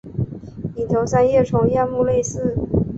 [0.77, 2.55] 隐头三叶虫亚目类似。